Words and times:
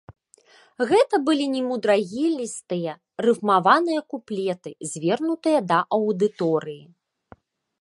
Гэта 0.91 1.15
былі 1.25 1.45
немудрагелістыя 1.55 2.95
рыфмаваныя 3.25 4.01
куплеты, 4.15 4.71
звернутыя 4.95 5.59
да 5.73 5.79
аўдыторыі. 5.99 6.83